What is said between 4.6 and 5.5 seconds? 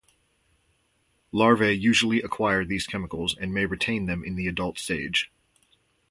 stage.